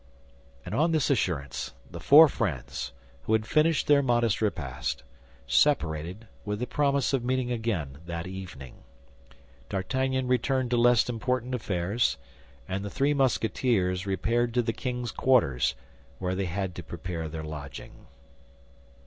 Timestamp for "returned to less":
10.27-11.07